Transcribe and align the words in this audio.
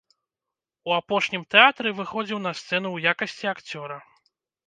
У 0.89 0.93
апошнім 0.99 1.43
тэатры 1.55 1.91
выходзіў 1.99 2.39
на 2.47 2.53
сцэну 2.61 2.87
ў 2.93 2.97
якасці 3.13 3.45
акцёра. 3.53 4.01